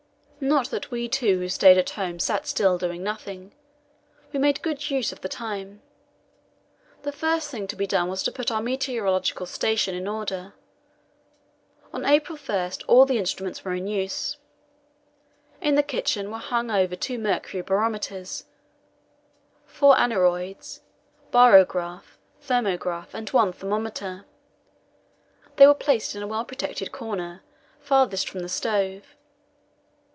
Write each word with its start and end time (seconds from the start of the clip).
Not 0.43 0.71
that 0.71 0.89
we 0.89 1.07
two 1.07 1.37
who 1.37 1.47
stayed 1.49 1.77
at 1.77 1.91
home 1.91 2.17
sat 2.17 2.47
still 2.47 2.79
doing 2.79 3.03
nothing. 3.03 3.51
We 4.33 4.39
made 4.39 4.63
good 4.63 4.89
use 4.89 5.11
of 5.11 5.21
the 5.21 5.29
time. 5.29 5.83
The 7.03 7.11
first 7.11 7.51
thing 7.51 7.67
to 7.67 7.75
be 7.75 7.85
done 7.85 8.09
was 8.09 8.23
to 8.23 8.31
put 8.31 8.49
our 8.49 8.59
meteorological 8.59 9.45
station 9.45 9.93
in 9.93 10.07
order. 10.07 10.53
On 11.93 12.05
April 12.07 12.39
1 12.39 12.71
all 12.87 13.05
the 13.05 13.19
instruments 13.19 13.63
were 13.63 13.75
in 13.75 13.85
use. 13.85 14.37
In 15.61 15.75
the 15.75 15.83
kitchen 15.83 16.31
were 16.31 16.39
hung 16.39 16.71
our 16.71 16.87
two 16.87 17.19
mercury 17.19 17.61
barometers, 17.61 18.45
four 19.67 19.95
aneroids, 19.95 20.79
barograph, 21.31 22.17
thermograph, 22.41 23.13
and 23.13 23.29
one 23.29 23.53
thermometer. 23.53 24.25
They 25.57 25.67
were 25.67 25.75
placed 25.75 26.15
in 26.15 26.23
a 26.23 26.27
well 26.27 26.45
protected 26.45 26.91
corner, 26.91 27.43
farthest 27.79 28.27
from 28.27 28.39
the 28.39 28.49
stove. 28.49 29.03